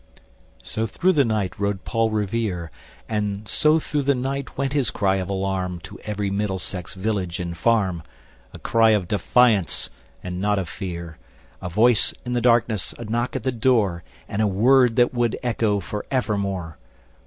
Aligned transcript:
So 0.63 0.87
through 0.87 1.11
the 1.11 1.23
night 1.23 1.59
rode 1.59 1.85
Paul 1.85 2.09
Revere; 2.09 2.71
And 3.07 3.47
so 3.47 3.77
through 3.79 4.01
the 4.01 4.15
night 4.15 4.57
went 4.57 4.73
his 4.73 4.89
cry 4.89 5.17
of 5.17 5.29
alarm 5.29 5.79
To 5.81 5.99
every 5.99 6.31
Middlesex 6.31 6.95
village 6.95 7.39
and 7.39 7.55
farm, 7.55 8.01
ŌĆö 8.01 8.55
A 8.55 8.57
cry 8.57 8.89
of 8.97 9.07
defiance 9.07 9.91
and 10.23 10.41
not 10.41 10.57
of 10.57 10.67
fear, 10.67 11.19
A 11.61 11.69
voice 11.69 12.15
in 12.25 12.31
the 12.31 12.41
darkness, 12.41 12.95
a 12.97 13.03
knock 13.05 13.35
at 13.35 13.43
the 13.43 13.51
door, 13.51 14.01
And 14.27 14.41
a 14.41 14.47
word 14.47 14.95
that 14.95 15.11
shall 15.13 15.29
echo 15.43 15.79
forevermore! 15.79 16.79